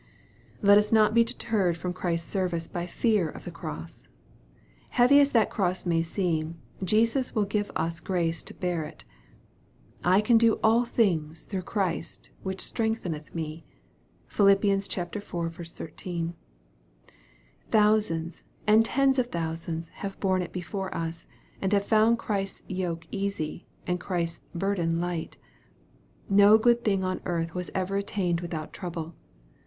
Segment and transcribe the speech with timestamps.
[0.61, 0.67] 170 EXPOSITORY THOUGHTS.
[0.67, 4.09] Let us not be deterred from Christ's service by feai of the cross.
[4.89, 9.05] Heavy as that cross may seem, Jesus will give us grace to bear it."
[10.03, 13.63] I can do all things through Christ which strengthened me."
[14.25, 14.47] (Phil.
[14.47, 14.61] iv.
[14.63, 16.33] 13.)
[17.69, 21.27] Thou sands and tens of thousands have borne it before us,
[21.61, 25.37] and have found Christ's yoke easy, and Christ's burden light.
[26.27, 29.13] No good thing on earth was ever attained without trouble.